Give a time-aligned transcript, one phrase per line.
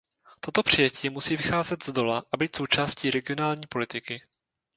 [0.39, 4.21] Toto přijetí musí vycházet zdola a být součástí regionální politiky.